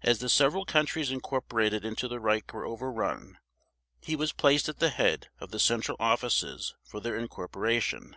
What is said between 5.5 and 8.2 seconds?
the central offices for their incorporation.